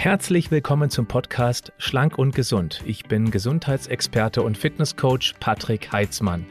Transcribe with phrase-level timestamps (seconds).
[0.00, 2.84] Herzlich willkommen zum Podcast Schlank und Gesund.
[2.86, 6.46] Ich bin Gesundheitsexperte und Fitnesscoach Patrick Heitzmann.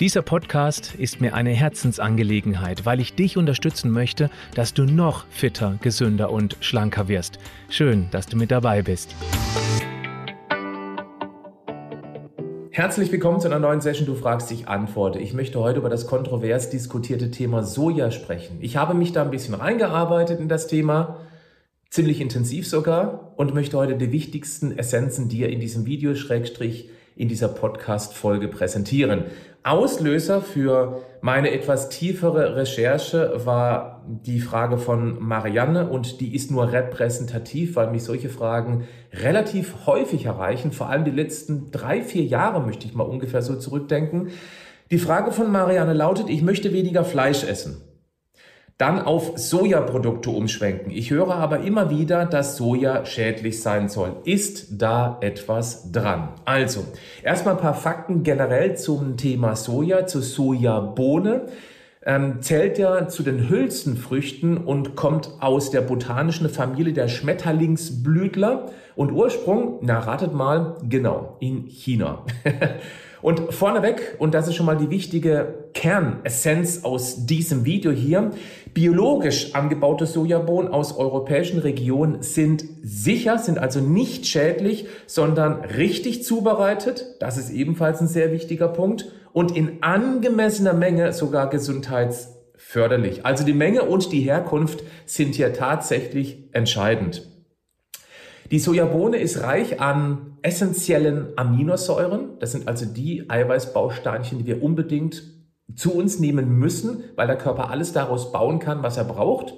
[0.00, 5.76] Dieser Podcast ist mir eine Herzensangelegenheit, weil ich dich unterstützen möchte, dass du noch fitter,
[5.82, 7.38] gesünder und schlanker wirst.
[7.68, 9.14] Schön, dass du mit dabei bist.
[12.70, 14.06] Herzlich willkommen zu einer neuen Session.
[14.06, 15.18] Du fragst, ich antworte.
[15.18, 18.56] Ich möchte heute über das kontrovers diskutierte Thema Soja sprechen.
[18.62, 21.18] Ich habe mich da ein bisschen reingearbeitet in das Thema
[21.90, 27.28] ziemlich intensiv sogar und möchte heute die wichtigsten Essenzen dir in diesem Video Schrägstrich in
[27.28, 29.24] dieser Podcast-Folge präsentieren.
[29.62, 36.70] Auslöser für meine etwas tiefere Recherche war die Frage von Marianne und die ist nur
[36.70, 42.60] repräsentativ, weil mich solche Fragen relativ häufig erreichen, vor allem die letzten drei, vier Jahre
[42.60, 44.28] möchte ich mal ungefähr so zurückdenken.
[44.90, 47.80] Die Frage von Marianne lautet, ich möchte weniger Fleisch essen
[48.78, 50.92] dann auf Sojaprodukte umschwenken.
[50.92, 54.16] Ich höre aber immer wieder, dass Soja schädlich sein soll.
[54.24, 56.28] Ist da etwas dran?
[56.44, 56.84] Also,
[57.22, 61.46] erstmal ein paar Fakten generell zum Thema Soja, zur Sojabohne.
[62.04, 68.66] Ähm, zählt ja zu den Hülsenfrüchten und kommt aus der botanischen Familie der Schmetterlingsblütler.
[68.94, 72.24] Und Ursprung, na ratet mal, genau, in China.
[73.26, 78.30] Und vorneweg, und das ist schon mal die wichtige Kernessenz aus diesem Video hier,
[78.72, 87.16] biologisch angebaute Sojabohnen aus europäischen Regionen sind sicher, sind also nicht schädlich, sondern richtig zubereitet.
[87.18, 89.06] Das ist ebenfalls ein sehr wichtiger Punkt.
[89.32, 93.26] Und in angemessener Menge sogar gesundheitsförderlich.
[93.26, 97.28] Also die Menge und die Herkunft sind hier tatsächlich entscheidend.
[98.50, 102.38] Die Sojabohne ist reich an essentiellen Aminosäuren.
[102.38, 105.22] Das sind also die Eiweißbausteinchen, die wir unbedingt
[105.74, 109.54] zu uns nehmen müssen, weil der Körper alles daraus bauen kann, was er braucht.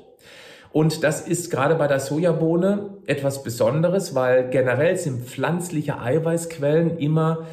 [0.72, 7.46] Und das ist gerade bei der Sojabohne etwas Besonderes, weil generell sind pflanzliche Eiweißquellen immer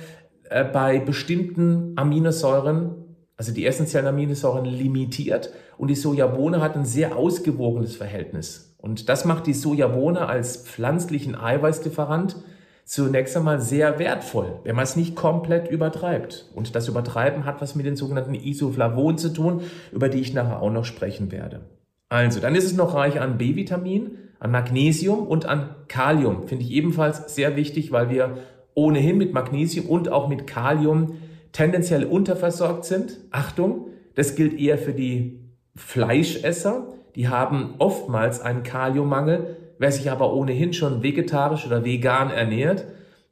[0.49, 2.95] äh, bei bestimmten Aminosäuren,
[3.36, 5.52] also die essentiellen Aminosäuren, limitiert.
[5.77, 8.74] Und die Sojabohne hat ein sehr ausgewogenes Verhältnis.
[8.86, 12.36] Und das macht die Sojabohne als pflanzlichen Eiweißlieferant
[12.84, 16.52] zunächst einmal sehr wertvoll, wenn man es nicht komplett übertreibt.
[16.54, 20.62] Und das Übertreiben hat was mit den sogenannten Isoflavonen zu tun, über die ich nachher
[20.62, 21.62] auch noch sprechen werde.
[22.10, 26.48] Also, dann ist es noch reich an B-Vitamin, an Magnesium und an Kalium.
[26.48, 28.38] Finde ich ebenfalls sehr wichtig, weil wir
[28.76, 31.17] ohnehin mit Magnesium und auch mit Kalium
[31.54, 33.17] tendenziell unterversorgt sind.
[33.32, 35.40] Achtung, das gilt eher für die
[35.76, 39.58] Fleischesser die haben oftmals einen Kaliummangel.
[39.77, 42.86] Wer sich aber ohnehin schon vegetarisch oder vegan ernährt,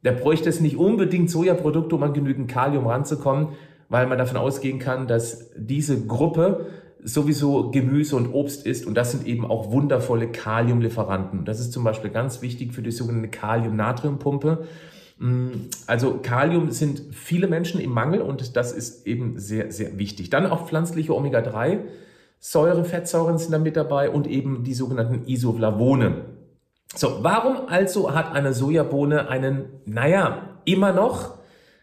[0.04, 3.48] der bräuchte es nicht unbedingt Sojaprodukte, um an genügend Kalium ranzukommen,
[3.88, 6.66] weil man davon ausgehen kann, dass diese Gruppe
[7.02, 11.44] sowieso Gemüse und Obst isst und das sind eben auch wundervolle Kaliumlieferanten.
[11.44, 14.64] Das ist zum Beispiel ganz wichtig für die sogenannte Kalium-Natrium-Pumpe.
[15.18, 15.48] Mm,
[15.86, 20.30] also Kalium sind viele Menschen im Mangel und das ist eben sehr, sehr wichtig.
[20.30, 21.80] Dann auch pflanzliche Omega-3
[22.46, 26.26] Säure, Fettsäuren sind da mit dabei und eben die sogenannten Isoflavone.
[26.94, 31.38] So, warum also hat eine Sojabohne einen, naja, immer noch,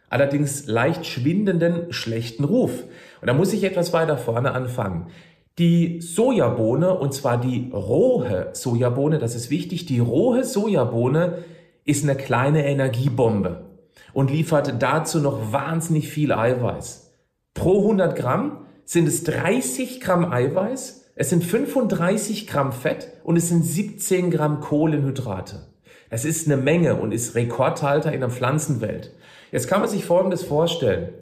[0.09, 2.83] allerdings leicht schwindenden, schlechten Ruf?
[3.22, 5.07] Und da muss ich etwas weiter vorne anfangen.
[5.57, 11.39] Die Sojabohne, und zwar die rohe Sojabohne, das ist wichtig, die rohe Sojabohne
[11.85, 13.66] ist eine kleine Energiebombe
[14.13, 17.13] und liefert dazu noch wahnsinnig viel Eiweiß.
[17.55, 23.47] Pro 100 Gramm sind es 30 Gramm Eiweiß, es sind 35 Gramm Fett und es
[23.47, 25.68] sind 17 Gramm Kohlenhydrate.
[26.09, 29.13] Das ist eine Menge und ist Rekordhalter in der Pflanzenwelt.
[29.53, 31.13] Jetzt kann man sich Folgendes vorstellen.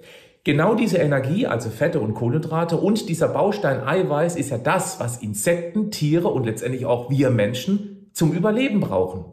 [0.43, 5.21] Genau diese Energie, also Fette und Kohlenhydrate und dieser Baustein Eiweiß ist ja das, was
[5.21, 9.25] Insekten, Tiere und letztendlich auch wir Menschen zum Überleben brauchen.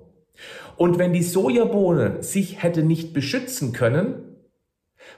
[0.77, 4.37] Und wenn die Sojabohne sich hätte nicht beschützen können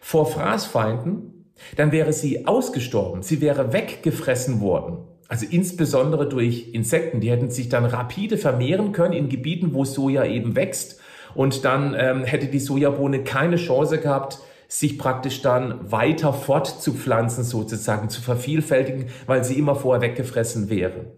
[0.00, 1.37] vor Fraßfeinden,
[1.76, 4.98] dann wäre sie ausgestorben, sie wäre weggefressen worden.
[5.28, 10.24] Also insbesondere durch Insekten, die hätten sich dann rapide vermehren können in Gebieten, wo Soja
[10.24, 11.00] eben wächst.
[11.34, 14.38] Und dann ähm, hätte die Sojabohne keine Chance gehabt,
[14.68, 21.12] sich praktisch dann weiter fortzupflanzen, sozusagen zu vervielfältigen, weil sie immer vorher weggefressen wäre.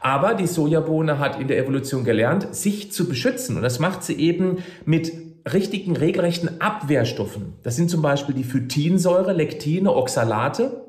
[0.00, 3.56] Aber die Sojabohne hat in der Evolution gelernt, sich zu beschützen.
[3.56, 5.12] Und das macht sie eben mit
[5.50, 7.54] richtigen, regelrechten Abwehrstoffen.
[7.62, 10.84] Das sind zum Beispiel die Phytinsäure, Lektine, Oxalate.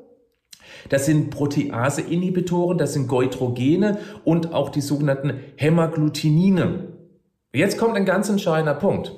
[0.88, 6.88] Das sind Protease-Inhibitoren, das sind Goitrogene und auch die sogenannten Hämagglutinine.
[7.52, 9.12] Jetzt kommt ein ganz entscheidender Punkt.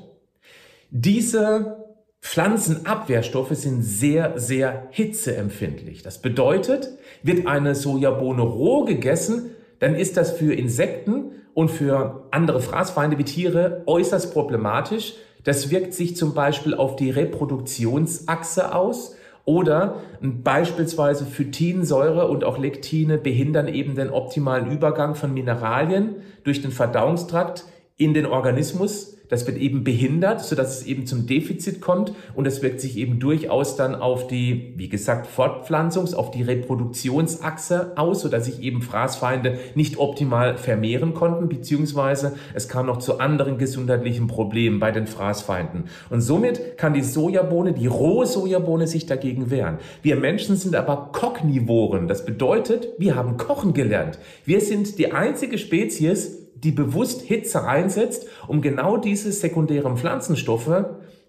[0.91, 1.85] Diese
[2.21, 6.03] Pflanzenabwehrstoffe sind sehr, sehr hitzeempfindlich.
[6.03, 6.91] Das bedeutet,
[7.23, 13.25] wird eine Sojabohne roh gegessen, dann ist das für Insekten und für andere Fraßfeinde wie
[13.25, 15.15] Tiere äußerst problematisch.
[15.47, 19.15] Das wirkt sich zum Beispiel auf die Reproduktionsachse aus
[19.45, 26.73] oder beispielsweise Phytinsäure und auch Lektine behindern eben den optimalen Übergang von Mineralien durch den
[26.73, 27.65] Verdauungstrakt
[27.97, 32.63] in den Organismus das wird eben behindert, sodass es eben zum Defizit kommt und das
[32.63, 38.47] wirkt sich eben durchaus dann auf die, wie gesagt, Fortpflanzungs-, auf die Reproduktionsachse aus, sodass
[38.47, 44.79] sich eben Fraßfeinde nicht optimal vermehren konnten, beziehungsweise es kam noch zu anderen gesundheitlichen Problemen
[44.79, 45.85] bei den Fraßfeinden.
[46.11, 49.79] Und somit kann die Sojabohne, die rohe Sojabohne sich dagegen wehren.
[50.03, 52.09] Wir Menschen sind aber Koknivoren.
[52.09, 54.19] Das bedeutet, wir haben kochen gelernt.
[54.45, 60.85] Wir sind die einzige Spezies, die bewusst Hitze einsetzt, um genau diese sekundären Pflanzenstoffe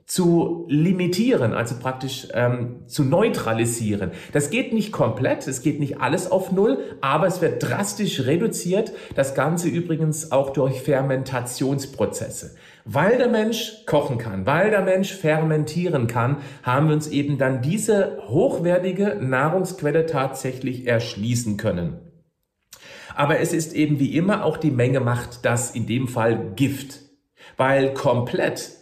[0.08, 4.12] zu limitieren, also praktisch ähm, zu neutralisieren.
[4.32, 8.94] Das geht nicht komplett, es geht nicht alles auf Null, aber es wird drastisch reduziert.
[9.16, 12.56] Das Ganze übrigens auch durch Fermentationsprozesse.
[12.86, 17.62] Weil der Mensch kochen kann, weil der Mensch fermentieren kann, haben wir uns eben dann
[17.62, 22.07] diese hochwertige Nahrungsquelle tatsächlich erschließen können.
[23.18, 27.00] Aber es ist eben wie immer auch die Menge macht das in dem Fall Gift.
[27.58, 28.74] Weil komplett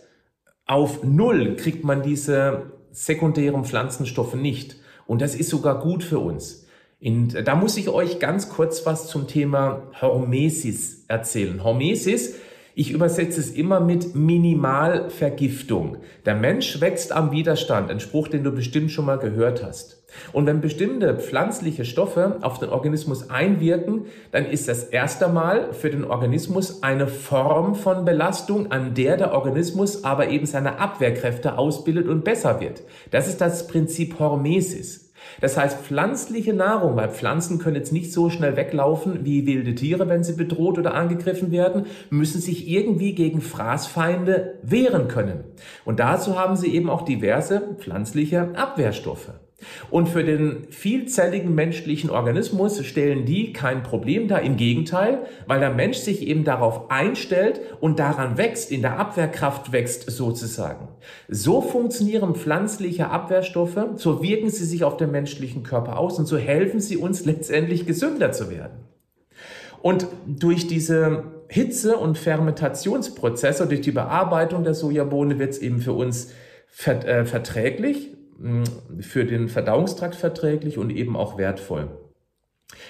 [0.66, 4.76] auf Null kriegt man diese sekundären Pflanzenstoffe nicht.
[5.08, 6.68] Und das ist sogar gut für uns.
[7.02, 11.64] Und da muss ich euch ganz kurz was zum Thema Hormesis erzählen.
[11.64, 12.36] Hormesis
[12.76, 15.98] ich übersetze es immer mit Minimalvergiftung.
[16.26, 20.04] Der Mensch wächst am Widerstand, ein Spruch, den du bestimmt schon mal gehört hast.
[20.34, 25.90] Und wenn bestimmte pflanzliche Stoffe auf den Organismus einwirken, dann ist das erst einmal für
[25.90, 32.08] den Organismus eine Form von Belastung, an der der Organismus aber eben seine Abwehrkräfte ausbildet
[32.08, 32.84] und besser wird.
[33.12, 35.05] Das ist das Prinzip Hormesis.
[35.42, 40.08] Das heißt, pflanzliche Nahrung, weil Pflanzen können jetzt nicht so schnell weglaufen wie wilde Tiere,
[40.10, 45.44] wenn sie bedroht oder angegriffen werden, müssen sich irgendwie gegen Fraßfeinde wehren können.
[45.84, 49.32] Und dazu haben sie eben auch diverse pflanzliche Abwehrstoffe.
[49.90, 54.42] Und für den vielzelligen menschlichen Organismus stellen die kein Problem dar.
[54.42, 59.72] Im Gegenteil, weil der Mensch sich eben darauf einstellt und daran wächst, in der Abwehrkraft
[59.72, 60.90] wächst sozusagen.
[61.30, 66.38] So funktionieren pflanzliche Abwehrstoffe, so wirken sie sich auf den menschlichen Körper aus und so
[66.38, 68.86] helfen sie uns letztendlich gesünder zu werden.
[69.82, 75.94] Und durch diese Hitze- und Fermentationsprozesse, durch die Bearbeitung der Sojabohne wird es eben für
[75.94, 76.32] uns
[76.86, 78.15] äh, verträglich,
[79.00, 81.90] für den Verdauungstrakt verträglich und eben auch wertvoll.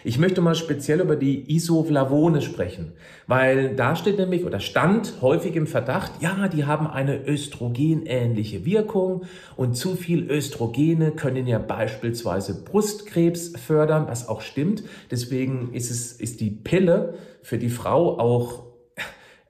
[0.03, 2.93] Ich möchte mal speziell über die Isoflavone sprechen,
[3.27, 9.23] weil da steht nämlich oder stand häufig im Verdacht, ja, die haben eine östrogenähnliche Wirkung
[9.57, 14.83] und zu viel Östrogene können ja beispielsweise Brustkrebs fördern, was auch stimmt.
[15.11, 18.65] Deswegen ist es, ist die Pille für die Frau auch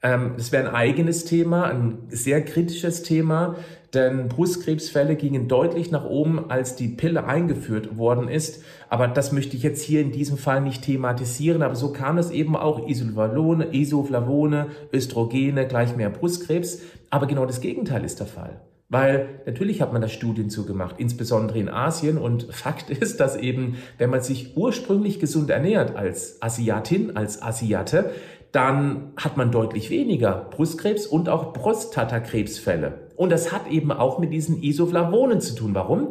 [0.05, 3.55] ähm, das wäre ein eigenes Thema, ein sehr kritisches Thema,
[3.95, 8.63] denn Brustkrebsfälle gingen deutlich nach oben, als die Pille eingeführt worden ist.
[8.89, 11.63] Aber das möchte ich jetzt hier in diesem Fall nicht thematisieren.
[11.63, 16.81] Aber so kam es eben auch Isoflavone, Isoflavone, Östrogene, gleich mehr Brustkrebs.
[17.09, 18.61] Aber genau das Gegenteil ist der Fall.
[18.89, 22.17] Weil natürlich hat man da Studien zugemacht, insbesondere in Asien.
[22.17, 28.11] Und Fakt ist, dass eben, wenn man sich ursprünglich gesund ernährt als Asiatin, als Asiate,
[28.51, 33.04] dann hat man deutlich weniger Brustkrebs und auch Prostatakrebsfälle.
[33.15, 35.73] Und das hat eben auch mit diesen Isoflavonen zu tun.
[35.73, 36.07] Warum?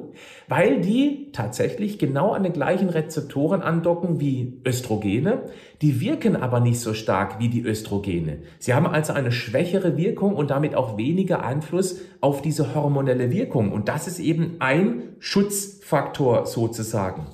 [0.48, 5.42] Weil die tatsächlich genau an den gleichen Rezeptoren andocken wie Östrogene.
[5.82, 8.38] Die wirken aber nicht so stark wie die Östrogene.
[8.58, 13.72] Sie haben also eine schwächere Wirkung und damit auch weniger Einfluss auf diese hormonelle Wirkung.
[13.72, 17.26] Und das ist eben ein Schutzfaktor sozusagen.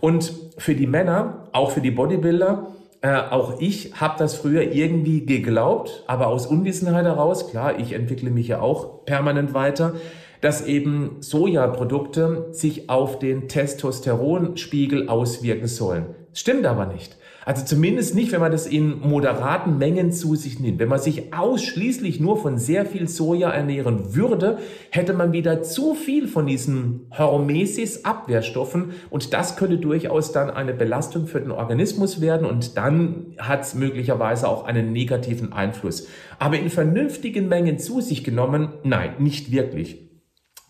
[0.00, 2.66] Und für die Männer, auch für die Bodybuilder,
[3.02, 8.30] äh, auch ich habe das früher irgendwie geglaubt, aber aus Unwissenheit heraus, klar, ich entwickle
[8.30, 9.94] mich ja auch permanent weiter,
[10.40, 16.14] dass eben Sojaprodukte sich auf den Testosteronspiegel auswirken sollen.
[16.34, 17.16] Stimmt aber nicht.
[17.44, 20.78] Also zumindest nicht, wenn man das in moderaten Mengen zu sich nimmt.
[20.78, 24.58] Wenn man sich ausschließlich nur von sehr viel Soja ernähren würde,
[24.90, 31.26] hätte man wieder zu viel von diesen Hormesis-Abwehrstoffen und das könnte durchaus dann eine Belastung
[31.26, 36.06] für den Organismus werden und dann hat es möglicherweise auch einen negativen Einfluss.
[36.38, 40.11] Aber in vernünftigen Mengen zu sich genommen, nein, nicht wirklich.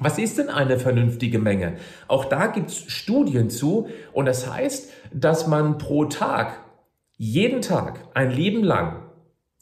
[0.02, 1.74] Was ist denn eine vernünftige Menge?
[2.08, 6.60] Auch da gibt es Studien zu und das heißt, dass man pro Tag,
[7.16, 9.02] jeden Tag, ein Leben lang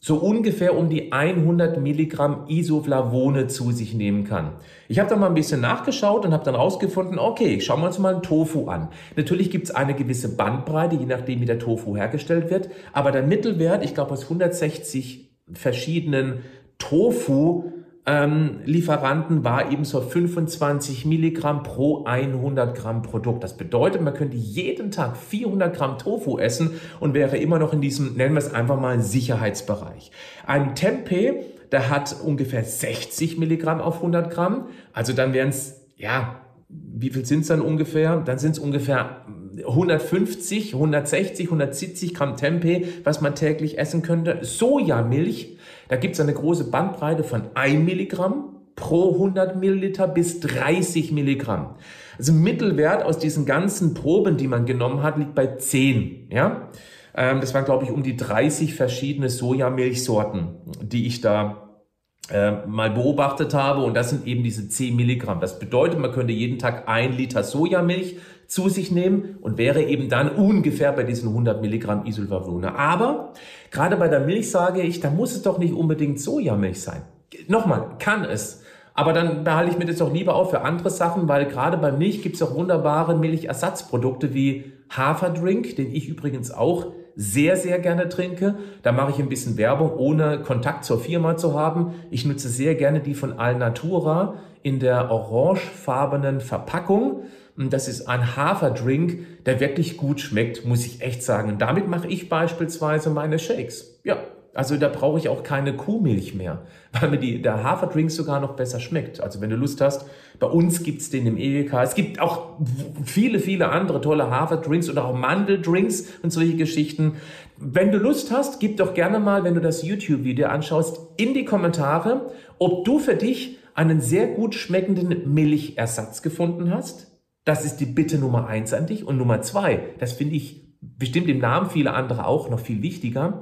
[0.03, 4.53] so ungefähr um die 100 Milligramm Isoflavone zu sich nehmen kann.
[4.87, 7.99] Ich habe da mal ein bisschen nachgeschaut und habe dann rausgefunden, okay, schauen wir uns
[7.99, 8.89] mal einen Tofu an.
[9.15, 13.21] Natürlich gibt es eine gewisse Bandbreite, je nachdem wie der Tofu hergestellt wird, aber der
[13.21, 16.41] Mittelwert, ich glaube aus 160 verschiedenen
[16.79, 17.70] Tofu
[18.05, 23.43] ähm, Lieferanten war eben so 25 Milligramm pro 100 Gramm Produkt.
[23.43, 27.81] Das bedeutet, man könnte jeden Tag 400 Gramm Tofu essen und wäre immer noch in
[27.81, 30.11] diesem, nennen wir es einfach mal, Sicherheitsbereich.
[30.47, 34.65] Ein Tempeh, der hat ungefähr 60 Milligramm auf 100 Gramm.
[34.93, 38.17] Also dann wären es, ja, wie viel sind es dann ungefähr?
[38.17, 39.25] Dann sind es ungefähr
[39.57, 44.39] 150, 160, 170 Gramm Tempeh, was man täglich essen könnte.
[44.41, 45.57] Sojamilch
[45.91, 51.75] da gibt es eine große Bandbreite von 1 Milligramm pro 100 Milliliter bis 30 Milligramm.
[52.17, 56.29] Also Mittelwert aus diesen ganzen Proben, die man genommen hat, liegt bei 10.
[56.31, 56.69] Ja?
[57.13, 60.47] Ähm, das waren, glaube ich, um die 30 verschiedene Sojamilchsorten,
[60.81, 61.83] die ich da
[62.29, 63.83] äh, mal beobachtet habe.
[63.83, 65.41] Und das sind eben diese 10 Milligramm.
[65.41, 68.15] Das bedeutet, man könnte jeden Tag ein Liter Sojamilch
[68.51, 72.75] zu sich nehmen und wäre eben dann ungefähr bei diesen 100 Milligramm Isolvavone.
[72.75, 73.31] Aber
[73.71, 77.03] gerade bei der Milch sage ich, da muss es doch nicht unbedingt Sojamilch sein.
[77.47, 78.61] Nochmal, kann es.
[78.93, 81.93] Aber dann behalte ich mir das doch lieber auf für andere Sachen, weil gerade bei
[81.93, 88.09] Milch gibt es auch wunderbare Milchersatzprodukte wie Haferdrink, den ich übrigens auch sehr, sehr gerne
[88.09, 88.55] trinke.
[88.83, 91.93] Da mache ich ein bisschen Werbung, ohne Kontakt zur Firma zu haben.
[92.09, 97.21] Ich nutze sehr gerne die von Alnatura in der orangefarbenen Verpackung.
[97.57, 101.51] Und das ist ein Haferdrink, der wirklich gut schmeckt, muss ich echt sagen.
[101.51, 103.99] Und damit mache ich beispielsweise meine Shakes.
[104.03, 104.17] Ja,
[104.53, 106.63] also da brauche ich auch keine Kuhmilch mehr,
[106.99, 109.21] weil mir die, der Haferdrink sogar noch besser schmeckt.
[109.21, 110.05] Also wenn du Lust hast,
[110.39, 111.83] bei uns gibt's den im Edeka.
[111.83, 112.57] Es gibt auch
[113.05, 117.17] viele, viele andere tolle Haferdrinks oder auch Mandeldrinks und solche Geschichten.
[117.57, 121.45] Wenn du Lust hast, gib doch gerne mal, wenn du das YouTube-Video anschaust, in die
[121.45, 127.10] Kommentare, ob du für dich einen sehr gut schmeckenden Milchersatz gefunden hast
[127.51, 129.05] das ist die Bitte Nummer eins an dich.
[129.05, 133.41] Und Nummer zwei, das finde ich bestimmt im Namen vieler andere auch noch viel wichtiger.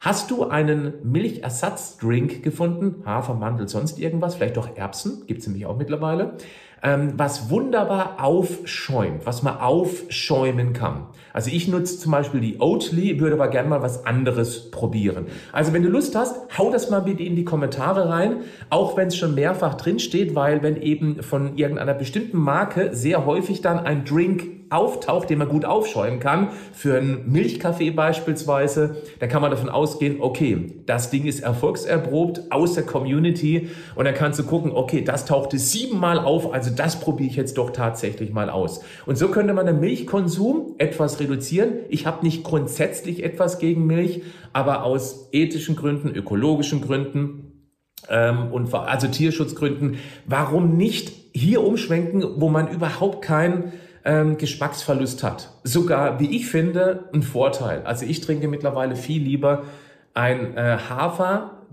[0.00, 3.04] Hast du einen Milchersatzdrink gefunden?
[3.04, 4.36] Hafer, Mandel, sonst irgendwas?
[4.36, 5.24] Vielleicht doch Erbsen?
[5.26, 6.38] Gibt's nämlich auch mittlerweile
[6.82, 11.06] ähm, was wunderbar aufschäumt, was man aufschäumen kann.
[11.32, 15.26] Also ich nutze zum Beispiel die Oatly, würde aber gerne mal was anderes probieren.
[15.52, 19.08] Also wenn du Lust hast, hau das mal bitte in die Kommentare rein, auch wenn
[19.08, 23.78] es schon mehrfach drin steht, weil wenn eben von irgendeiner bestimmten Marke sehr häufig dann
[23.78, 29.50] ein Drink auftaucht, den man gut aufschäumen kann, für einen Milchkaffee beispielsweise, dann kann man
[29.50, 34.70] davon ausgehen, okay, das Ding ist erfolgserprobt aus der Community und dann kannst du gucken,
[34.72, 38.80] okay, das tauchte siebenmal auf, also das probiere ich jetzt doch tatsächlich mal aus.
[39.06, 41.72] Und so könnte man den Milchkonsum etwas reduzieren.
[41.88, 44.22] Ich habe nicht grundsätzlich etwas gegen Milch,
[44.52, 47.50] aber aus ethischen Gründen, ökologischen Gründen,
[48.08, 53.72] ähm, und also Tierschutzgründen, warum nicht hier umschwenken, wo man überhaupt keinen
[54.04, 55.50] ähm, Geschmacksverlust hat.
[55.62, 57.82] Sogar, wie ich finde, ein Vorteil.
[57.84, 59.64] Also ich trinke mittlerweile viel lieber
[60.14, 60.78] ein äh,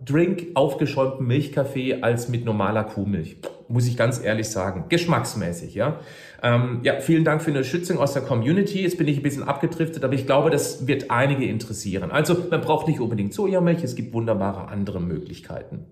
[0.08, 3.38] Haferdrink, aufgeschäumten Milchkaffee als mit normaler Kuhmilch.
[3.68, 4.86] Muss ich ganz ehrlich sagen.
[4.88, 6.00] Geschmacksmäßig, ja.
[6.42, 8.84] Ähm, ja, vielen Dank für eine Schützung aus der Community.
[8.84, 12.12] Jetzt bin ich ein bisschen abgedriftet, aber ich glaube, das wird einige interessieren.
[12.12, 15.86] Also man braucht nicht unbedingt Sojamilch, es gibt wunderbare andere Möglichkeiten.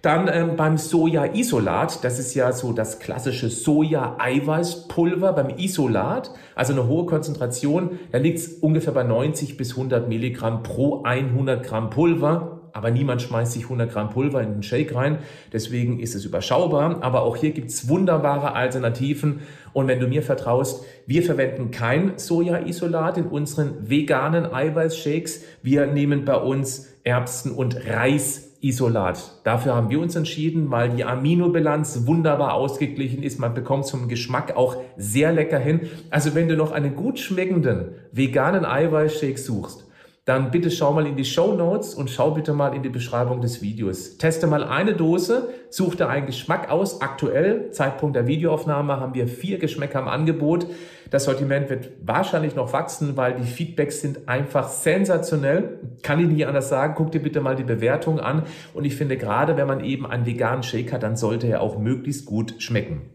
[0.00, 6.88] Dann ähm, beim Soja-Isolat, das ist ja so das klassische Soja-Eiweißpulver beim Isolat, also eine
[6.88, 12.61] hohe Konzentration, da liegt es ungefähr bei 90 bis 100 Milligramm pro 100 Gramm Pulver
[12.72, 15.18] aber niemand schmeißt sich 100 Gramm Pulver in den Shake rein.
[15.52, 17.02] Deswegen ist es überschaubar.
[17.02, 19.40] Aber auch hier gibt's wunderbare Alternativen.
[19.72, 25.44] Und wenn du mir vertraust, wir verwenden kein Soja-Isolat in unseren veganen Eiweißshakes.
[25.62, 29.40] Wir nehmen bei uns Erbsen- und Reis Isolat.
[29.42, 33.40] Dafür haben wir uns entschieden, weil die Aminobilanz wunderbar ausgeglichen ist.
[33.40, 35.80] Man bekommt zum Geschmack auch sehr lecker hin.
[36.10, 39.84] Also wenn du noch einen gut schmeckenden veganen Eiweißshake suchst,
[40.24, 43.40] dann bitte schau mal in die Show Notes und schau bitte mal in die Beschreibung
[43.40, 44.18] des Videos.
[44.18, 47.00] Teste mal eine Dose, such dir einen Geschmack aus.
[47.00, 50.66] Aktuell, Zeitpunkt der Videoaufnahme, haben wir vier Geschmäcker im Angebot.
[51.10, 55.80] Das Sortiment wird wahrscheinlich noch wachsen, weil die Feedbacks sind einfach sensationell.
[56.02, 56.94] Kann ich nicht anders sagen.
[56.96, 58.44] Guck dir bitte mal die Bewertung an.
[58.74, 61.78] Und ich finde, gerade wenn man eben einen veganen Shake hat, dann sollte er auch
[61.78, 63.10] möglichst gut schmecken.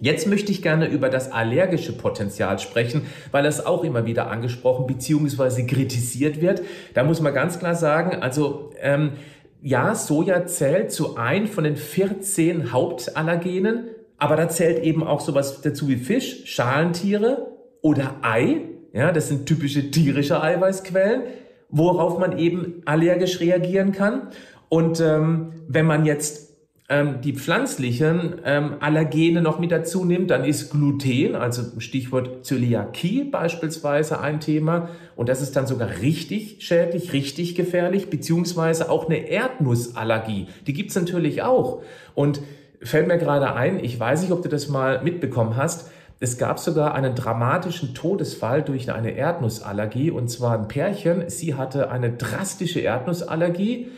[0.00, 3.02] Jetzt möchte ich gerne über das allergische Potenzial sprechen,
[3.32, 5.66] weil das auch immer wieder angesprochen bzw.
[5.66, 6.62] kritisiert wird.
[6.94, 9.12] Da muss man ganz klar sagen, also ähm,
[9.60, 13.88] ja, Soja zählt zu ein von den 14 Hauptallergenen,
[14.18, 17.48] aber da zählt eben auch sowas dazu wie Fisch, Schalentiere
[17.82, 18.60] oder Ei.
[18.92, 21.22] Ja, das sind typische tierische Eiweißquellen.
[21.70, 24.28] worauf man eben allergisch reagieren kann.
[24.70, 26.47] Und ähm, wenn man jetzt
[26.90, 33.24] ähm, die pflanzlichen ähm, Allergene noch mit dazu nimmt, dann ist Gluten, also Stichwort Zöliakie
[33.24, 34.88] beispielsweise ein Thema.
[35.14, 40.46] Und das ist dann sogar richtig schädlich, richtig gefährlich, beziehungsweise auch eine Erdnussallergie.
[40.66, 41.82] Die gibt's natürlich auch.
[42.14, 42.40] Und
[42.82, 45.90] fällt mir gerade ein, ich weiß nicht, ob du das mal mitbekommen hast,
[46.20, 51.28] es gab sogar einen dramatischen Todesfall durch eine Erdnussallergie und zwar ein Pärchen.
[51.28, 53.88] Sie hatte eine drastische Erdnussallergie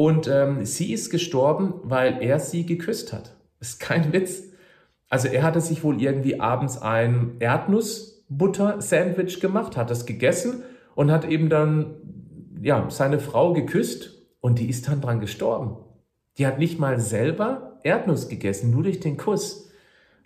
[0.00, 3.36] und ähm, sie ist gestorben, weil er sie geküsst hat.
[3.60, 4.44] Ist kein Witz.
[5.10, 10.62] Also er hatte sich wohl irgendwie abends ein Erdnussbutter-Sandwich gemacht, hat das gegessen
[10.94, 11.96] und hat eben dann
[12.62, 15.76] ja, seine Frau geküsst und die ist dann dran gestorben.
[16.38, 19.70] Die hat nicht mal selber Erdnuss gegessen, nur durch den Kuss.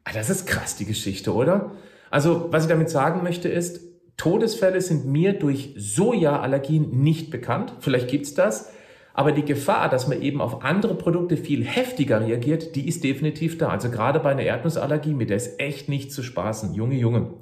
[0.05, 1.73] Ah, das ist krass, die Geschichte, oder?
[2.13, 3.81] Also, was ich damit sagen möchte ist,
[4.17, 7.73] Todesfälle sind mir durch Sojaallergien nicht bekannt.
[7.81, 8.71] Vielleicht gibt's das.
[9.17, 13.57] Aber die Gefahr, dass man eben auf andere Produkte viel heftiger reagiert, die ist definitiv
[13.59, 13.69] da.
[13.69, 16.75] Also gerade bei einer Erdnussallergie, mit der ist echt nicht zu spaßen.
[16.75, 17.35] Junge, Junge.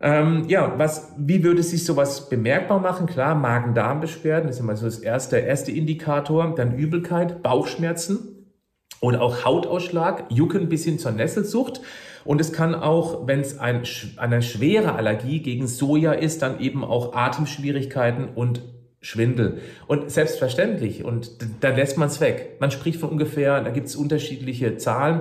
[0.00, 3.06] Ähm, ja, was, wie würde sich sowas bemerkbar machen?
[3.06, 6.54] Klar, Magen-Darm-Beschwerden, das ist immer so das erste, erste Indikator.
[6.54, 8.46] Dann Übelkeit, Bauchschmerzen
[9.02, 11.82] oder auch Hautausschlag, Jucken bis hin zur Nesselsucht.
[12.24, 13.82] Und es kann auch, wenn es ein,
[14.16, 18.62] eine schwere Allergie gegen Soja ist, dann eben auch Atemschwierigkeiten und
[19.06, 19.58] Schwindel.
[19.86, 22.56] Und selbstverständlich, und da lässt man es weg.
[22.58, 25.20] Man spricht von ungefähr, da gibt es unterschiedliche Zahlen,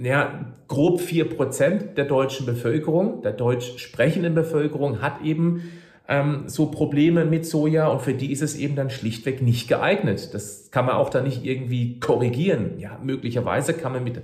[0.00, 5.62] ja, grob vier Prozent der deutschen Bevölkerung, der deutsch sprechenden Bevölkerung hat eben
[6.08, 10.32] ähm, so Probleme mit Soja und für die ist es eben dann schlichtweg nicht geeignet.
[10.32, 12.78] Das kann man auch da nicht irgendwie korrigieren.
[12.78, 14.22] Ja, möglicherweise kann man mit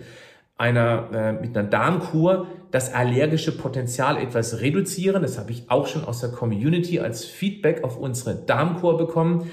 [0.57, 5.23] einer, äh, mit einer Darmkur das allergische Potenzial etwas reduzieren.
[5.23, 9.51] Das habe ich auch schon aus der Community als Feedback auf unsere Darmkur bekommen.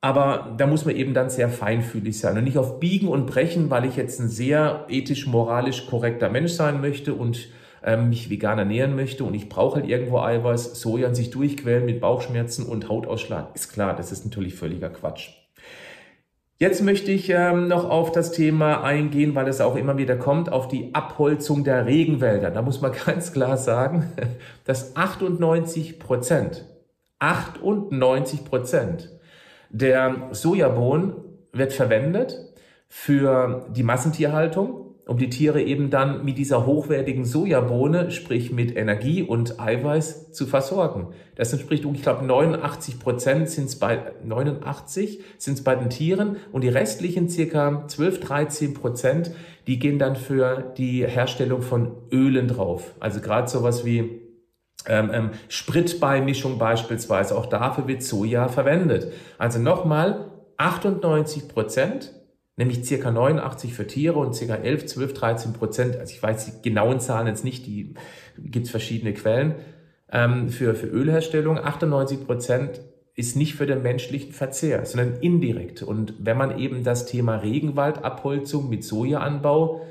[0.00, 3.68] Aber da muss man eben dann sehr feinfühlig sein und nicht auf Biegen und Brechen,
[3.68, 7.48] weil ich jetzt ein sehr ethisch, moralisch korrekter Mensch sein möchte und
[7.82, 11.84] ähm, mich vegan ernähren möchte und ich brauche halt irgendwo Eiweiß, Soja und sich durchquälen
[11.84, 13.54] mit Bauchschmerzen und Hautausschlag.
[13.54, 15.37] Ist klar, das ist natürlich völliger Quatsch.
[16.60, 20.50] Jetzt möchte ich ähm, noch auf das Thema eingehen, weil es auch immer wieder kommt,
[20.50, 22.50] auf die Abholzung der Regenwälder.
[22.50, 24.12] Da muss man ganz klar sagen,
[24.64, 26.64] dass 98 Prozent,
[27.20, 29.08] 98 Prozent
[29.70, 31.12] der Sojabohnen
[31.52, 32.36] wird verwendet
[32.88, 39.22] für die Massentierhaltung um die Tiere eben dann mit dieser hochwertigen Sojabohne, sprich mit Energie
[39.22, 41.08] und Eiweiß zu versorgen.
[41.34, 46.36] Das entspricht, ich glaube, 89 Prozent sind es bei 89 sind es bei den Tieren
[46.52, 49.30] und die restlichen circa 12, 13 Prozent,
[49.66, 52.94] die gehen dann für die Herstellung von Ölen drauf.
[53.00, 54.20] Also gerade sowas wie
[54.86, 59.10] ähm, ähm, Spritbeimischung beispielsweise, auch dafür wird Soja verwendet.
[59.38, 60.26] Also nochmal,
[60.58, 62.12] 98 Prozent
[62.58, 66.68] nämlich circa 89 für Tiere und circa 11, 12, 13 Prozent, also ich weiß die
[66.68, 67.94] genauen Zahlen jetzt nicht, die
[68.36, 69.54] gibt es verschiedene Quellen,
[70.12, 71.58] ähm, für, für Ölherstellung.
[71.58, 72.80] 98 Prozent
[73.14, 75.82] ist nicht für den menschlichen Verzehr, sondern indirekt.
[75.82, 79.82] Und wenn man eben das Thema Regenwaldabholzung mit Sojaanbau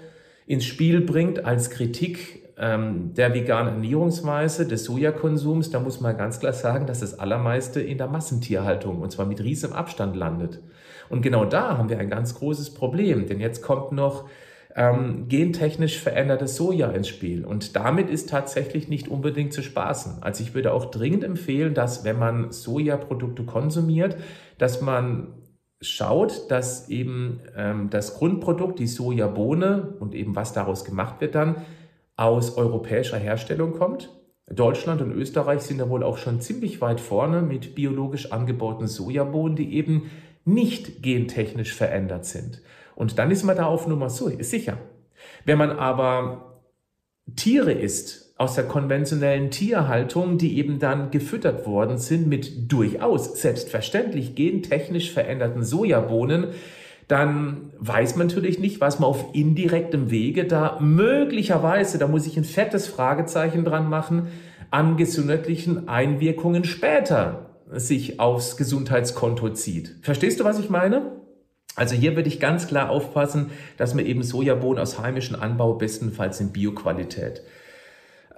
[0.46, 6.40] ins Spiel bringt als Kritik ähm, der veganen Ernährungsweise, des Sojakonsums, da muss man ganz
[6.40, 10.60] klar sagen, dass das Allermeiste in der Massentierhaltung und zwar mit riesigem Abstand landet.
[11.10, 14.30] Und genau da haben wir ein ganz großes Problem, denn jetzt kommt noch
[14.76, 17.46] ähm, gentechnisch verändertes Soja ins Spiel.
[17.46, 20.22] Und damit ist tatsächlich nicht unbedingt zu spaßen.
[20.22, 24.18] Also ich würde auch dringend empfehlen, dass wenn man Sojaprodukte konsumiert,
[24.60, 25.34] dass man
[25.82, 31.56] schaut, dass eben ähm, das Grundprodukt, die Sojabohne und eben was daraus gemacht wird dann,
[32.16, 34.10] aus europäischer Herstellung kommt.
[34.50, 39.58] Deutschland und Österreich sind ja wohl auch schon ziemlich weit vorne mit biologisch angebauten Sojabohnen,
[39.58, 40.10] die eben
[40.48, 42.62] nicht gentechnisch verändert sind.
[42.96, 44.78] Und dann ist man da auf Nummer so, ist sicher.
[45.46, 46.62] Wenn man aber
[47.36, 54.36] Tiere isst aus der konventionellen Tierhaltung, die eben dann gefüttert worden sind mit durchaus selbstverständlich
[54.36, 56.48] gentechnisch veränderten Sojabohnen,
[57.08, 62.38] dann weiß man natürlich nicht, was man auf indirektem Wege da möglicherweise, da muss ich
[62.38, 64.28] ein fettes Fragezeichen dran machen,
[64.72, 69.96] an gesundheitlichen Einwirkungen später sich aufs Gesundheitskonto zieht.
[70.02, 71.12] Verstehst du, was ich meine?
[71.76, 76.40] Also hier würde ich ganz klar aufpassen, dass man eben Sojabohnen aus heimischem Anbau bestenfalls
[76.40, 77.44] in Bioqualität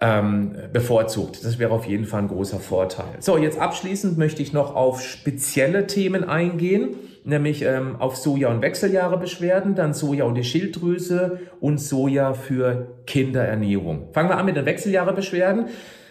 [0.02, 1.44] ähm, bevorzugt.
[1.44, 3.16] Das wäre auf jeden Fall ein großer Vorteil.
[3.20, 8.62] So, jetzt abschließend möchte ich noch auf spezielle Themen eingehen, nämlich ähm, auf Soja- und
[8.62, 14.10] Wechseljahrebeschwerden, dann Soja und die Schilddrüse und Soja für Kinderernährung.
[14.14, 15.68] Fangen wir an mit den Wechseljahrebeschwerden.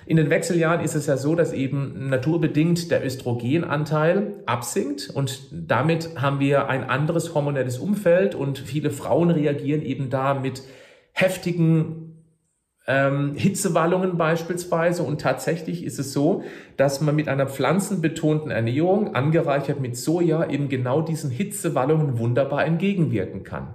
[0.09, 6.18] In den Wechseljahren ist es ja so, dass eben naturbedingt der Östrogenanteil absinkt und damit
[6.18, 10.62] haben wir ein anderes hormonelles Umfeld und viele Frauen reagieren eben da mit
[11.12, 12.25] heftigen
[12.87, 15.03] ähm, Hitzewallungen beispielsweise.
[15.03, 16.42] Und tatsächlich ist es so,
[16.79, 23.44] dass man mit einer pflanzenbetonten Ernährung, angereichert mit Soja, eben genau diesen Hitzewallungen wunderbar entgegenwirken
[23.44, 23.75] kann.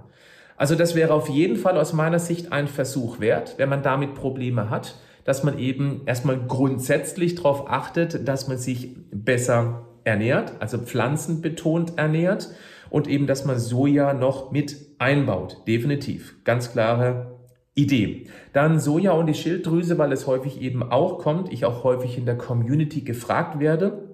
[0.56, 4.16] Also das wäre auf jeden Fall aus meiner Sicht ein Versuch wert, wenn man damit
[4.16, 10.78] Probleme hat, dass man eben erstmal grundsätzlich darauf achtet, dass man sich besser ernährt, also
[10.78, 12.50] pflanzenbetont ernährt
[12.90, 15.62] und eben, dass man Soja noch mit einbaut.
[15.66, 16.36] Definitiv.
[16.44, 17.38] Ganz klare
[17.74, 18.26] Idee.
[18.52, 22.26] Dann Soja und die Schilddrüse, weil es häufig eben auch kommt, ich auch häufig in
[22.26, 24.10] der Community gefragt werde.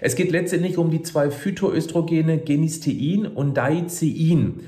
[0.00, 4.60] Es geht letztendlich um die zwei Phytoöstrogene Genistein und Dicein.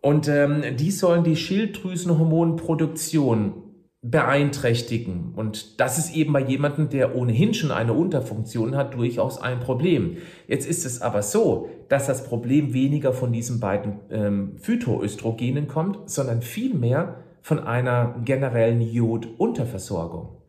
[0.00, 3.65] Und ähm, die sollen die Schilddrüsenhormonproduktion
[4.02, 5.32] beeinträchtigen.
[5.34, 10.18] Und das ist eben bei jemandem, der ohnehin schon eine Unterfunktion hat, durchaus ein Problem.
[10.46, 16.08] Jetzt ist es aber so, dass das Problem weniger von diesen beiden ähm, Phytoöstrogenen kommt,
[16.08, 20.42] sondern vielmehr von einer generellen Jodunterversorgung.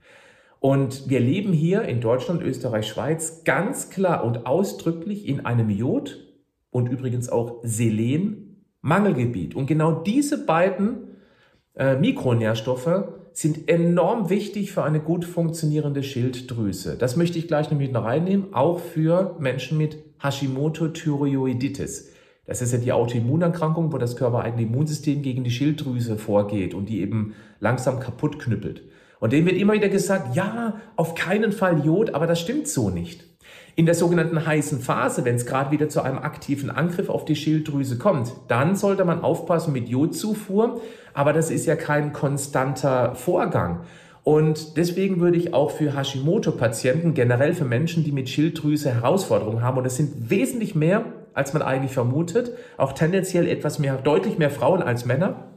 [0.59, 6.19] Und wir leben hier in Deutschland, Österreich, Schweiz ganz klar und ausdrücklich in einem Jod
[6.71, 9.55] und übrigens auch Selen Mangelgebiet.
[9.55, 11.17] Und genau diese beiden
[11.75, 16.95] äh, Mikronährstoffe sind enorm wichtig für eine gut funktionierende Schilddrüse.
[16.97, 22.09] Das möchte ich gleich noch mit reinnehmen, auch für Menschen mit Hashimoto-Thyreoiditis.
[22.47, 26.99] Das ist ja die Autoimmunerkrankung, wo das körpereigene Immunsystem gegen die Schilddrüse vorgeht und die
[26.99, 28.81] eben langsam kaputt knüppelt.
[29.19, 32.89] Und dem wird immer wieder gesagt, ja, auf keinen Fall Jod, aber das stimmt so
[32.89, 33.26] nicht.
[33.75, 37.35] In der sogenannten heißen Phase, wenn es gerade wieder zu einem aktiven Angriff auf die
[37.35, 40.81] Schilddrüse kommt, dann sollte man aufpassen mit Jodzufuhr,
[41.13, 43.81] aber das ist ja kein konstanter Vorgang.
[44.23, 49.77] Und deswegen würde ich auch für Hashimoto-Patienten, generell für Menschen, die mit Schilddrüse Herausforderungen haben,
[49.77, 51.05] und das sind wesentlich mehr
[51.37, 52.51] als man eigentlich vermutet.
[52.77, 55.51] Auch tendenziell etwas mehr, deutlich mehr Frauen als Männer.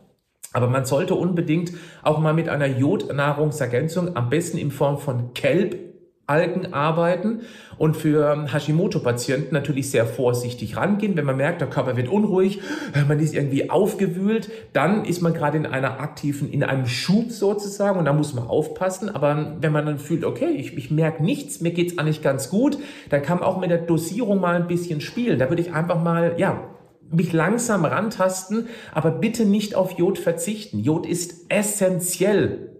[0.52, 5.89] Aber man sollte unbedingt auch mal mit einer Jodnahrungsergänzung, am besten in Form von Kelb,
[6.30, 7.40] Algen arbeiten
[7.76, 11.16] und für Hashimoto-Patienten natürlich sehr vorsichtig rangehen.
[11.16, 12.60] Wenn man merkt, der Körper wird unruhig,
[13.08, 17.98] man ist irgendwie aufgewühlt, dann ist man gerade in einer aktiven, in einem Schub sozusagen
[17.98, 19.12] und da muss man aufpassen.
[19.12, 22.78] Aber wenn man dann fühlt, okay, ich, ich merke nichts, mir geht's eigentlich ganz gut,
[23.08, 25.38] dann kann man auch mit der Dosierung mal ein bisschen spielen.
[25.38, 26.62] Da würde ich einfach mal, ja,
[27.10, 30.78] mich langsam rantasten, aber bitte nicht auf Jod verzichten.
[30.78, 32.70] Jod ist essentiell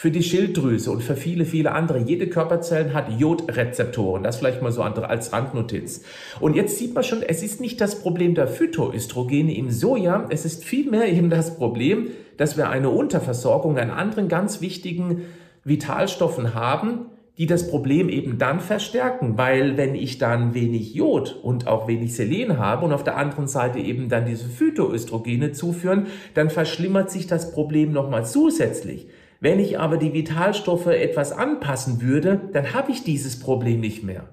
[0.00, 1.98] für die Schilddrüse und für viele, viele andere.
[1.98, 4.22] Jede Körperzelle hat Jodrezeptoren.
[4.22, 6.04] Das vielleicht mal so als Randnotiz.
[6.40, 10.26] Und jetzt sieht man schon, es ist nicht das Problem der Phytoöstrogene im Soja.
[10.30, 12.06] Es ist vielmehr eben das Problem,
[12.38, 15.24] dass wir eine Unterversorgung an anderen ganz wichtigen
[15.64, 17.00] Vitalstoffen haben,
[17.36, 22.16] die das Problem eben dann verstärken, weil wenn ich dann wenig Jod und auch wenig
[22.16, 27.26] Selen habe und auf der anderen Seite eben dann diese Phytoöstrogene zuführen, dann verschlimmert sich
[27.26, 29.06] das Problem nochmal zusätzlich.
[29.40, 34.28] Wenn ich aber die Vitalstoffe etwas anpassen würde, dann habe ich dieses Problem nicht mehr.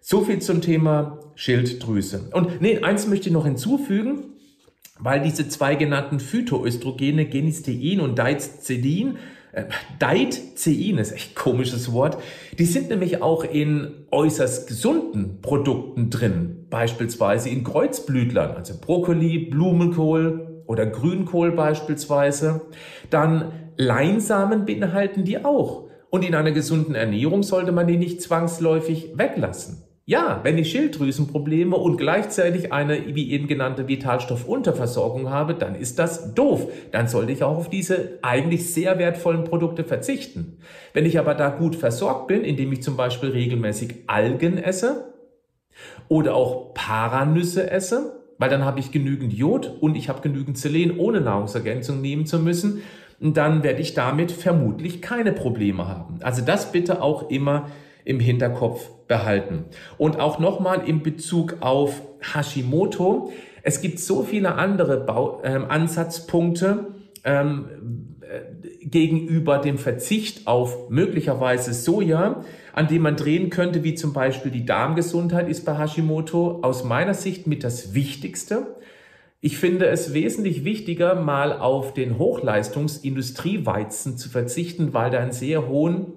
[0.00, 2.28] So viel zum Thema Schilddrüse.
[2.32, 4.36] Und nee, eins möchte ich noch hinzufügen,
[4.98, 9.16] weil diese zwei genannten Phytoöstrogene, Genistein und Deizedin,
[9.52, 9.64] äh,
[9.98, 12.18] Deitzein ist echt komisches Wort,
[12.58, 20.62] die sind nämlich auch in äußerst gesunden Produkten drin, beispielsweise in Kreuzblütlern, also Brokkoli, Blumenkohl
[20.66, 22.62] oder Grünkohl beispielsweise.
[23.10, 25.88] Dann Leinsamen beinhalten die auch.
[26.10, 29.82] Und in einer gesunden Ernährung sollte man die nicht zwangsläufig weglassen.
[30.08, 36.32] Ja, wenn ich Schilddrüsenprobleme und gleichzeitig eine, wie eben genannte, Vitalstoffunterversorgung habe, dann ist das
[36.32, 36.70] doof.
[36.92, 40.58] Dann sollte ich auch auf diese eigentlich sehr wertvollen Produkte verzichten.
[40.92, 45.12] Wenn ich aber da gut versorgt bin, indem ich zum Beispiel regelmäßig Algen esse
[46.08, 51.00] oder auch Paranüsse esse, weil dann habe ich genügend Jod und ich habe genügend Selen,
[51.00, 52.82] ohne Nahrungsergänzung nehmen zu müssen,
[53.20, 56.18] dann werde ich damit vermutlich keine Probleme haben.
[56.22, 57.68] Also das bitte auch immer
[58.04, 59.64] im Hinterkopf behalten.
[59.98, 63.32] Und auch nochmal in Bezug auf Hashimoto.
[63.62, 67.66] Es gibt so viele andere Bau äh, Ansatzpunkte ähm,
[68.20, 74.52] äh, gegenüber dem Verzicht auf möglicherweise Soja, an dem man drehen könnte, wie zum Beispiel
[74.52, 78.76] die Darmgesundheit ist bei Hashimoto aus meiner Sicht mit das Wichtigste.
[79.46, 85.68] Ich finde es wesentlich wichtiger, mal auf den Hochleistungsindustrieweizen zu verzichten, weil der einen sehr
[85.68, 86.14] hohen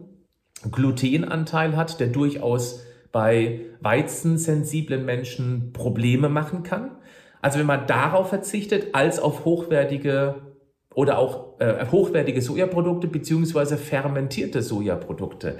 [0.72, 6.98] Glutenanteil hat, der durchaus bei weizensensiblen Menschen Probleme machen kann.
[7.40, 10.42] Also wenn man darauf verzichtet, als auf hochwertige
[10.96, 15.60] oder auch äh, hochwertige Sojaprodukte beziehungsweise fermentierte Sojaprodukte,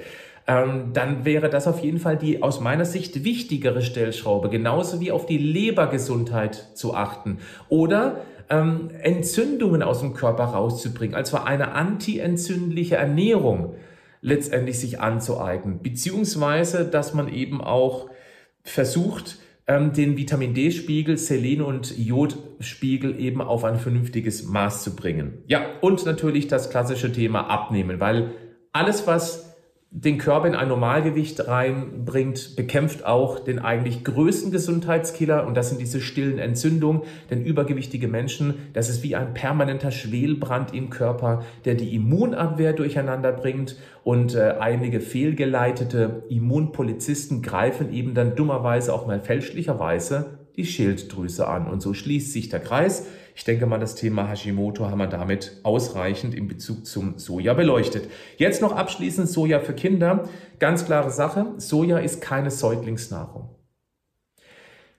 [0.50, 5.12] ähm, dann wäre das auf jeden Fall die aus meiner Sicht wichtigere Stellschraube, genauso wie
[5.12, 7.38] auf die Lebergesundheit zu achten
[7.70, 13.76] oder ähm, Entzündungen aus dem Körper rauszubringen, also eine antientzündliche Ernährung
[14.22, 18.10] letztendlich sich anzueignen, beziehungsweise dass man eben auch
[18.64, 25.44] versucht, ähm, den Vitamin D-Spiegel, Selen- und Jodspiegel eben auf ein vernünftiges Maß zu bringen.
[25.46, 28.32] Ja, und natürlich das klassische Thema Abnehmen, weil
[28.72, 29.49] alles, was
[29.92, 35.82] den Körper in ein Normalgewicht reinbringt, bekämpft auch den eigentlich größten Gesundheitskiller und das sind
[35.82, 37.02] diese stillen Entzündungen.
[37.32, 43.32] Denn übergewichtige Menschen, das ist wie ein permanenter Schwelbrand im Körper, der die Immunabwehr durcheinander
[43.32, 51.48] bringt und äh, einige fehlgeleitete Immunpolizisten greifen eben dann dummerweise auch mal fälschlicherweise die Schilddrüse
[51.48, 53.08] an und so schließt sich der Kreis.
[53.34, 58.10] Ich denke mal, das Thema Hashimoto haben wir damit ausreichend in Bezug zum Soja beleuchtet.
[58.36, 60.28] Jetzt noch abschließend Soja für Kinder.
[60.60, 63.56] Ganz klare Sache, Soja ist keine Säuglingsnahrung.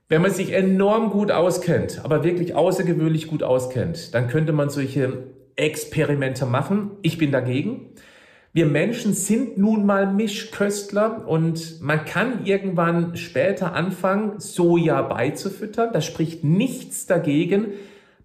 [0.08, 5.24] Wenn man sich enorm gut auskennt, aber wirklich außergewöhnlich gut auskennt, dann könnte man solche
[5.56, 6.92] Experimente machen.
[7.02, 7.90] Ich bin dagegen.
[8.52, 15.90] Wir Menschen sind nun mal Mischköstler und man kann irgendwann später anfangen, Soja beizufüttern.
[15.92, 17.68] Da spricht nichts dagegen,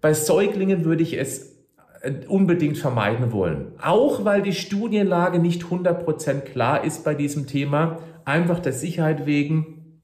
[0.00, 1.56] bei Säuglingen würde ich es
[2.02, 3.72] äh, unbedingt vermeiden wollen.
[3.80, 10.00] Auch weil die Studienlage nicht 100% klar ist bei diesem Thema, einfach der Sicherheit wegen.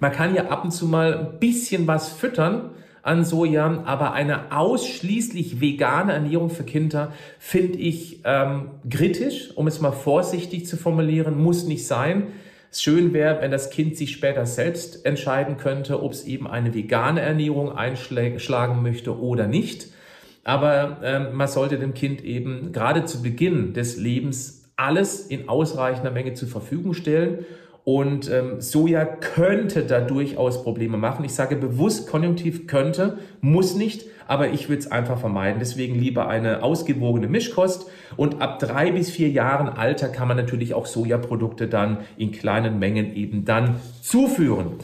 [0.00, 2.70] Man kann ja ab und zu mal ein bisschen was füttern
[3.02, 9.80] an Soja, aber eine ausschließlich vegane Ernährung für Kinder finde ich ähm, kritisch, um es
[9.80, 12.28] mal vorsichtig zu formulieren, muss nicht sein.
[12.72, 17.20] Schön wäre, wenn das Kind sich später selbst entscheiden könnte, ob es eben eine vegane
[17.20, 19.88] Ernährung einschlagen möchte oder nicht.
[20.44, 26.10] Aber ähm, man sollte dem Kind eben gerade zu Beginn des Lebens alles in ausreichender
[26.10, 27.44] Menge zur Verfügung stellen.
[27.84, 31.24] Und ähm, Soja könnte da durchaus Probleme machen.
[31.24, 35.58] Ich sage bewusst konjunktiv könnte, muss nicht, aber ich würde es einfach vermeiden.
[35.58, 37.90] Deswegen lieber eine ausgewogene Mischkost.
[38.16, 42.78] Und ab drei bis vier Jahren Alter kann man natürlich auch Sojaprodukte dann in kleinen
[42.78, 44.74] Mengen eben dann zuführen.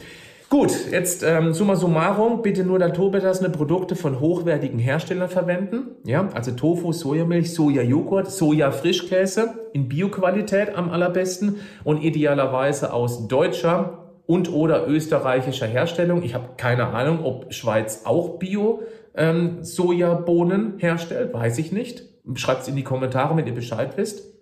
[0.49, 5.91] Gut, jetzt ähm, summa summarum, bitte nur naturbelassene Produkte von hochwertigen Herstellern verwenden.
[6.05, 14.51] Ja, also Tofu, Sojamilch, Sojajoghurt, Soja-Frischkäse in Bioqualität am allerbesten und idealerweise aus deutscher und
[14.51, 16.23] oder österreichischer Herstellung.
[16.23, 18.81] Ich habe keine Ahnung, ob Schweiz auch Bio
[19.15, 22.05] ähm, Sojabohnen herstellt, weiß ich nicht.
[22.33, 24.33] Schreibt es in die Kommentare, wenn ihr Bescheid wisst.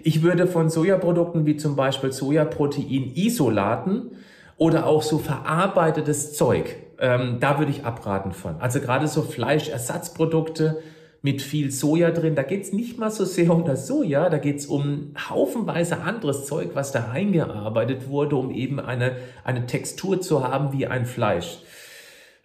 [0.00, 4.12] Ich würde von Sojaprodukten wie zum Beispiel Sojaprotein-Isolaten
[4.56, 8.60] oder auch so verarbeitetes Zeug, ähm, da würde ich abraten von.
[8.60, 10.82] Also gerade so Fleischersatzprodukte
[11.22, 14.38] mit viel Soja drin, da geht es nicht mal so sehr um das Soja, da
[14.38, 20.20] geht es um haufenweise anderes Zeug, was da reingearbeitet wurde, um eben eine, eine Textur
[20.20, 21.58] zu haben wie ein Fleisch.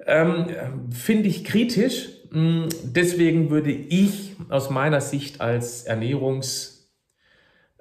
[0.06, 0.48] Ähm,
[0.90, 2.10] Finde ich kritisch.
[2.32, 6.81] Mm, deswegen würde ich aus meiner Sicht als Ernährungsspezi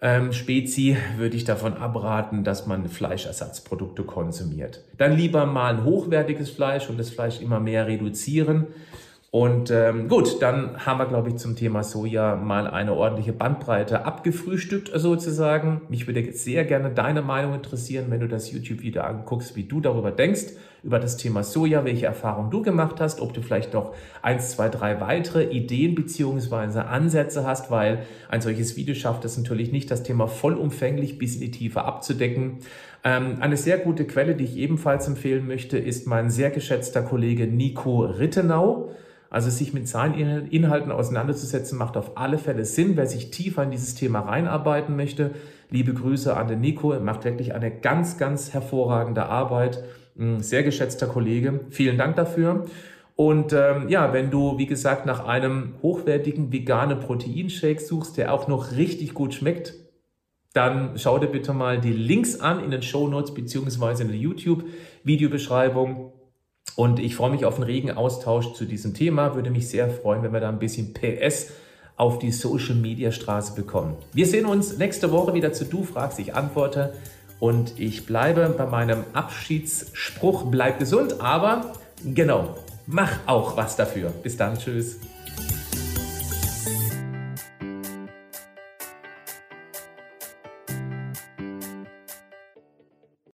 [0.02, 0.32] ähm,
[1.18, 4.82] würde ich davon abraten, dass man Fleischersatzprodukte konsumiert.
[4.96, 8.68] Dann lieber mal ein hochwertiges Fleisch und das Fleisch immer mehr reduzieren.
[9.32, 14.04] Und ähm, gut, dann haben wir, glaube ich, zum Thema Soja mal eine ordentliche Bandbreite
[14.04, 15.82] abgefrühstückt sozusagen.
[15.88, 20.10] Mich würde sehr gerne deine Meinung interessieren, wenn du das YouTube-Video anguckst, wie du darüber
[20.10, 20.46] denkst,
[20.82, 24.68] über das Thema Soja, welche Erfahrungen du gemacht hast, ob du vielleicht noch eins, zwei,
[24.68, 30.02] drei weitere Ideen beziehungsweise Ansätze hast, weil ein solches Video schafft es natürlich nicht, das
[30.02, 32.58] Thema vollumfänglich bis in die Tiefe abzudecken.
[33.04, 37.46] Ähm, eine sehr gute Quelle, die ich ebenfalls empfehlen möchte, ist mein sehr geschätzter Kollege
[37.46, 38.90] Nico Rittenau.
[39.30, 42.96] Also sich mit seinen Inhalten auseinanderzusetzen, macht auf alle Fälle Sinn.
[42.96, 45.30] Wer sich tiefer in dieses Thema reinarbeiten möchte,
[45.70, 46.90] liebe Grüße an den Nico.
[46.92, 49.84] Er macht wirklich eine ganz, ganz hervorragende Arbeit.
[50.18, 51.60] Ein sehr geschätzter Kollege.
[51.70, 52.66] Vielen Dank dafür.
[53.14, 58.48] Und ähm, ja, wenn du, wie gesagt, nach einem hochwertigen veganen Proteinshake suchst, der auch
[58.48, 59.74] noch richtig gut schmeckt,
[60.54, 64.18] dann schau dir bitte mal die Links an in den Show Notes beziehungsweise in der
[64.18, 66.12] YouTube-Videobeschreibung.
[66.76, 69.34] Und ich freue mich auf einen regen Austausch zu diesem Thema.
[69.34, 71.48] Würde mich sehr freuen, wenn wir da ein bisschen PS
[71.96, 73.96] auf die Social Media Straße bekommen.
[74.12, 76.94] Wir sehen uns nächste Woche wieder zu Du fragst, ich antworte.
[77.38, 81.72] Und ich bleibe bei meinem Abschiedsspruch, bleib gesund, aber
[82.04, 82.56] genau,
[82.86, 84.10] mach auch was dafür.
[84.22, 84.98] Bis dann, tschüss.